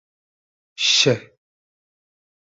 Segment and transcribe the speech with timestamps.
[0.83, 1.13] Sh